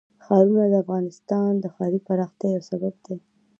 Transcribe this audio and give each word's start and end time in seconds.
ښارونه 0.23 0.65
د 0.69 0.73
افغانستان 0.83 1.51
د 1.59 1.65
ښاري 1.75 1.99
پراختیا 2.07 2.49
یو 2.55 2.63
سبب 2.71 2.93
دی. 3.05 3.17